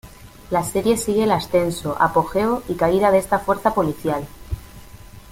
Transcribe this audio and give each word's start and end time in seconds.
La 0.49 0.63
serie 0.63 0.97
sigue 0.97 1.25
el 1.25 1.31
ascenso, 1.31 1.95
apogeo 1.99 2.63
y 2.67 2.73
caída 2.73 3.11
de 3.11 3.19
esta 3.19 3.37
fuerza 3.37 3.75
policial. 3.75 4.27